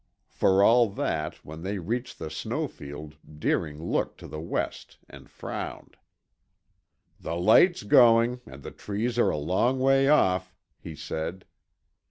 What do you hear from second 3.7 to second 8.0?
looked to the west and frowned. "The light's